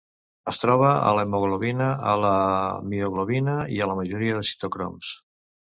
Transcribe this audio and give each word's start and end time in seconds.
Es 0.51 0.57
troba 0.61 0.87
a 1.09 1.11
l'hemoglobina, 1.17 1.91
a 2.15 2.17
la 2.23 2.33
mioglobina 2.95 3.61
i 3.77 3.79
a 3.87 3.93
la 3.95 4.01
majoria 4.03 4.41
de 4.41 4.53
citocroms. 4.53 5.17